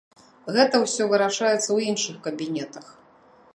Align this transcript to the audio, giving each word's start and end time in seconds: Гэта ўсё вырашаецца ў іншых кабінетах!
Гэта 0.55 0.75
ўсё 0.85 1.03
вырашаецца 1.11 1.63
ў 1.71 1.79
іншых 1.93 2.17
кабінетах! 2.27 2.85